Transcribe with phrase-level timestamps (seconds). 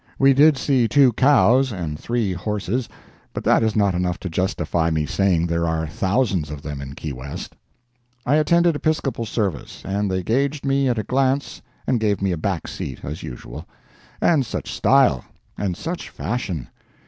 [0.17, 2.89] We did see two cows and three horses,
[3.33, 6.81] but that is not enough to justify me in saying there are thousands of them
[6.81, 7.55] in Key West.
[8.25, 12.37] I attended Episcopal service, and they gauged me at a glance and gave me a
[12.37, 13.67] back seat, as usual.
[14.19, 15.23] And such style!
[15.55, 16.69] and such fashion!